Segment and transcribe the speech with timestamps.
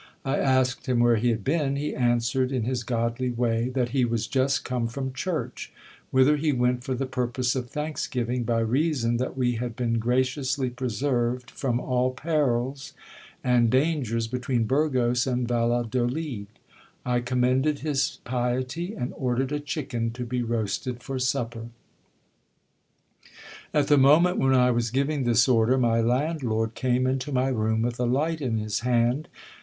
[0.25, 4.03] I asked him where he had been: he answered in his godly way, that he
[4.03, 5.71] was just come from church,
[6.09, 9.99] whither he went for the purpose of thanks giving, by reason that we had been
[9.99, 12.93] graciously preserved from all perils
[13.43, 16.47] and dangers between Burgos and Valladolid.
[17.05, 21.67] I commended his piety; and ordered a chicken to be roasted for supper.
[23.71, 27.83] At the moment when I was giving this order, my landlord came into my room
[27.83, 29.27] with a light in his hand.